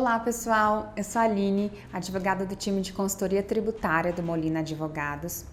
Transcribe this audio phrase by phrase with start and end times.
[0.00, 5.44] Olá pessoal, eu sou a Aline, advogada do time de consultoria tributária do Molina Advogados.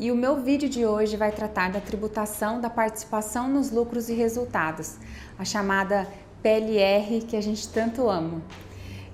[0.00, 4.14] E o meu vídeo de hoje vai tratar da tributação da participação nos lucros e
[4.14, 4.96] resultados,
[5.38, 6.08] a chamada
[6.42, 8.42] PLR que a gente tanto ama.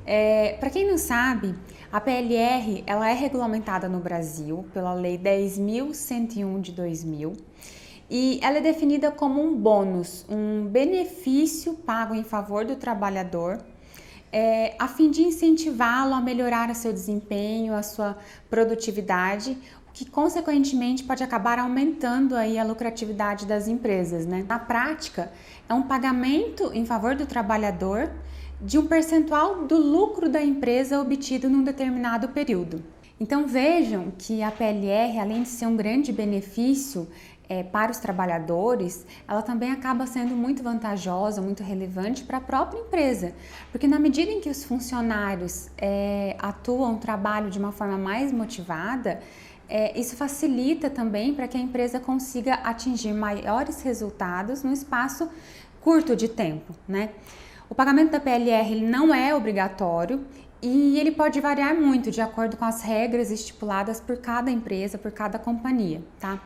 [0.06, 1.55] É, Para quem não sabe,
[1.92, 7.34] a PLR ela é regulamentada no Brasil pela Lei 10.101 de 2000
[8.08, 13.62] e ela é definida como um bônus, um benefício pago em favor do trabalhador
[14.33, 18.16] é, a fim de incentivá-lo a melhorar o seu desempenho, a sua
[18.48, 19.56] produtividade,
[19.89, 24.27] o que consequentemente pode acabar aumentando aí a lucratividade das empresas.
[24.27, 24.45] Né?
[24.48, 25.33] Na prática,
[25.69, 28.11] é um pagamento em favor do trabalhador
[28.61, 32.83] de um percentual do lucro da empresa obtido num determinado período.
[33.19, 37.09] Então vejam que a PLR, além de ser um grande benefício
[37.51, 42.79] é, para os trabalhadores, ela também acaba sendo muito vantajosa, muito relevante para a própria
[42.79, 43.34] empresa,
[43.73, 49.21] porque na medida em que os funcionários é, atuam, trabalham de uma forma mais motivada,
[49.69, 55.28] é, isso facilita também para que a empresa consiga atingir maiores resultados no espaço
[55.81, 57.11] curto de tempo, né?
[57.69, 60.25] O pagamento da PLR não é obrigatório
[60.62, 65.11] e ele pode variar muito de acordo com as regras estipuladas por cada empresa, por
[65.11, 66.41] cada companhia, tá?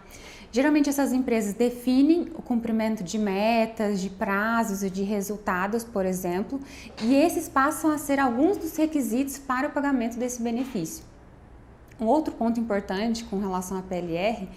[0.52, 6.60] Geralmente essas empresas definem o cumprimento de metas, de prazos e de resultados, por exemplo,
[7.02, 11.04] e esses passam a ser alguns dos requisitos para o pagamento desse benefício.
[12.00, 14.48] Um outro ponto importante com relação à PLR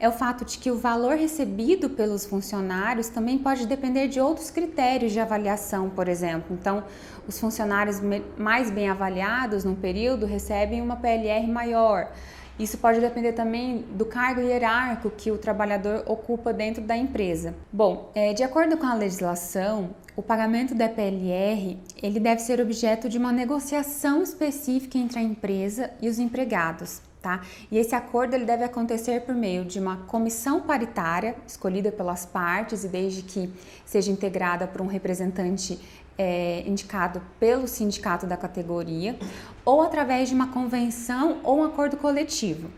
[0.00, 4.50] é o fato de que o valor recebido pelos funcionários também pode depender de outros
[4.50, 6.56] critérios de avaliação, por exemplo.
[6.58, 6.82] Então,
[7.28, 8.00] os funcionários
[8.38, 12.10] mais bem avaliados num período recebem uma PLR maior.
[12.58, 17.54] Isso pode depender também do cargo hierárquico que o trabalhador ocupa dentro da empresa.
[17.72, 23.08] Bom, é, de acordo com a legislação, o pagamento da PLR ele deve ser objeto
[23.08, 27.00] de uma negociação específica entre a empresa e os empregados.
[27.20, 27.42] Tá?
[27.70, 32.82] E esse acordo ele deve acontecer por meio de uma comissão paritária escolhida pelas partes
[32.82, 33.52] e desde que
[33.84, 35.78] seja integrada por um representante
[36.16, 39.18] é, indicado pelo sindicato da categoria
[39.66, 42.70] ou através de uma convenção ou um acordo coletivo.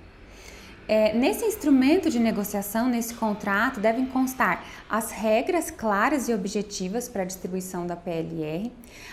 [0.95, 7.23] É, nesse instrumento de negociação, nesse contrato, devem constar as regras claras e objetivas para
[7.23, 8.71] a distribuição da PLR,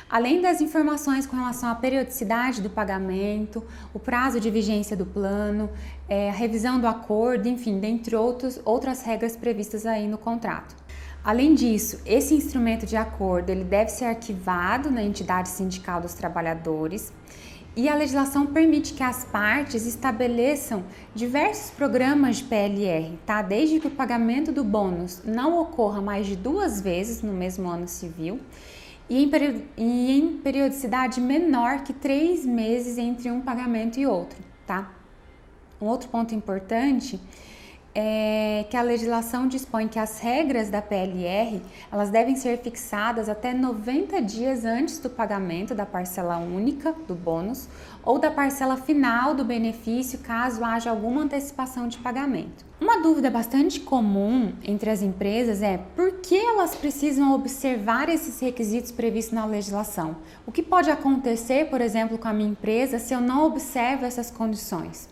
[0.09, 5.69] além das informações com relação à periodicidade do pagamento, o prazo de vigência do plano,
[6.09, 10.75] é, a revisão do acordo, enfim, dentre outros, outras regras previstas aí no contrato.
[11.23, 17.13] Além disso, esse instrumento de acordo ele deve ser arquivado na entidade sindical dos trabalhadores
[17.75, 23.41] e a legislação permite que as partes estabeleçam diversos programas de PLR, tá?
[23.41, 27.87] Desde que o pagamento do bônus não ocorra mais de duas vezes no mesmo ano
[27.87, 28.39] civil
[29.09, 29.29] e
[29.77, 34.37] em, periodicidade menor que três meses entre um pagamento e outro,
[34.67, 34.91] tá?
[35.81, 37.19] Um outro ponto importante
[37.93, 41.61] é que a legislação dispõe que as regras da PLR
[41.91, 47.67] elas devem ser fixadas até 90 dias antes do pagamento da parcela única do bônus
[48.03, 52.65] ou da parcela final do benefício, caso haja alguma antecipação de pagamento.
[52.79, 58.91] Uma dúvida bastante comum entre as empresas é por que elas precisam observar esses requisitos
[58.91, 60.15] previstos na legislação?
[60.47, 64.31] O que pode acontecer, por exemplo, com a minha empresa se eu não observo essas
[64.31, 65.09] condições?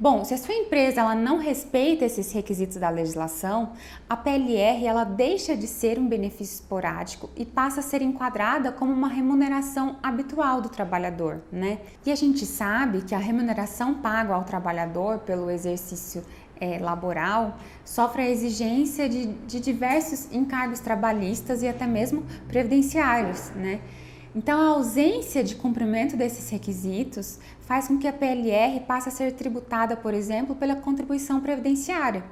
[0.00, 3.72] Bom, se a sua empresa ela não respeita esses requisitos da legislação,
[4.08, 8.92] a PLR ela deixa de ser um benefício esporádico e passa a ser enquadrada como
[8.92, 11.78] uma remuneração habitual do trabalhador, né?
[12.04, 16.24] E a gente sabe que a remuneração paga ao trabalhador pelo exercício
[16.58, 23.80] é, laboral sofre a exigência de, de diversos encargos trabalhistas e até mesmo previdenciários, né?
[24.34, 29.32] Então, a ausência de cumprimento desses requisitos faz com que a PLR passe a ser
[29.32, 32.24] tributada, por exemplo, pela contribuição previdenciária.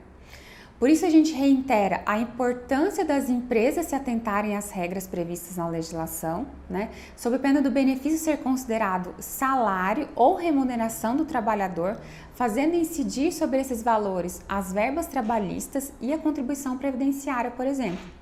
[0.78, 5.68] Por isso, a gente reitera a importância das empresas se atentarem às regras previstas na
[5.68, 11.98] legislação, né, sob pena do benefício ser considerado salário ou remuneração do trabalhador,
[12.34, 18.19] fazendo incidir sobre esses valores as verbas trabalhistas e a contribuição previdenciária, por exemplo.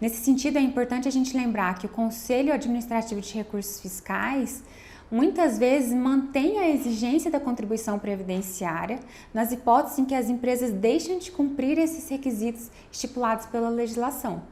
[0.00, 4.62] Nesse sentido, é importante a gente lembrar que o Conselho Administrativo de Recursos Fiscais
[5.10, 8.98] muitas vezes mantém a exigência da contribuição previdenciária
[9.34, 14.42] nas hipóteses em que as empresas deixam de cumprir esses requisitos estipulados pela legislação.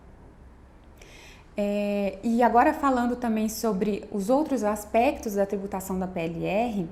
[1.61, 6.87] É, e agora falando também sobre os outros aspectos da tributação da PLR,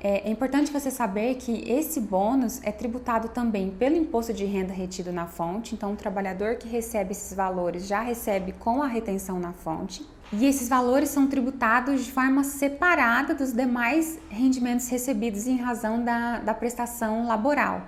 [0.00, 4.72] é, é, importante você saber que esse bônus é tributado também pelo imposto de renda
[4.72, 9.38] retido na fonte, então o trabalhador que recebe esses valores já recebe com a retenção
[9.38, 10.04] na fonte.
[10.32, 16.40] E esses valores são tributados de forma separada dos demais rendimentos recebidos em razão da,
[16.40, 17.82] da prestação laboral.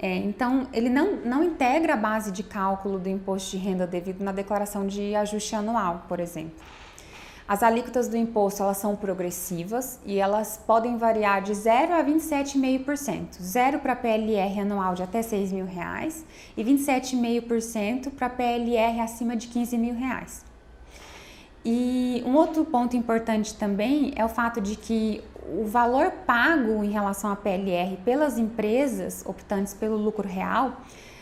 [0.00, 4.22] É, então, ele não, não integra a base de cálculo do imposto de renda devido
[4.22, 6.54] na declaração de ajuste anual, por exemplo.
[7.48, 13.40] As alíquotas do imposto elas são progressivas e elas podem variar de 0 a 27,5%.
[13.40, 19.48] Zero para PLR anual de até 6 mil reais e 27,5% para PLR acima de
[19.48, 20.44] 15 mil reais.
[21.70, 25.20] E um outro ponto importante também é o fato de que
[25.54, 30.80] o valor pago em relação à PLR pelas empresas optantes pelo lucro real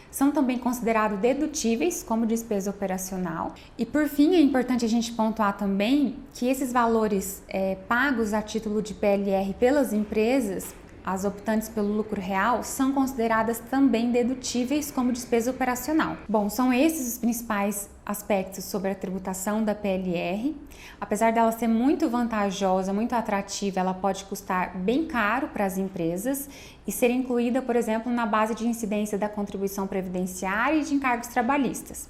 [0.09, 3.55] são também considerados dedutíveis como despesa operacional.
[3.77, 8.41] E por fim, é importante a gente pontuar também que esses valores é, pagos a
[8.41, 10.73] título de PLR pelas empresas
[11.07, 16.17] as optantes pelo lucro real são consideradas também dedutíveis como despesa operacional.
[16.29, 20.57] Bom, são esses os principais aspectos sobre a tributação da PLR.
[21.01, 26.49] Apesar dela ser muito vantajosa, muito atrativa, ela pode custar bem caro para as empresas
[26.85, 31.29] e ser incluída, por exemplo, na base de incidência da contribuição previdenciária e de encargos
[31.29, 32.09] trabalhistas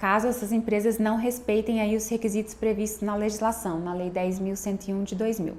[0.00, 5.14] caso essas empresas não respeitem aí os requisitos previstos na legislação, na Lei 10.101 de
[5.14, 5.54] 2000.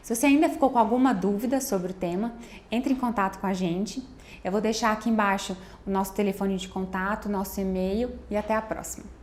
[0.00, 2.32] Se você ainda ficou com alguma dúvida sobre o tema,
[2.70, 4.00] entre em contato com a gente.
[4.44, 8.62] Eu vou deixar aqui embaixo o nosso telefone de contato, nosso e-mail e até a
[8.62, 9.19] próxima.